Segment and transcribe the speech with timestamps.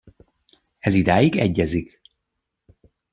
[0.79, 2.01] Ez idáig egyezik.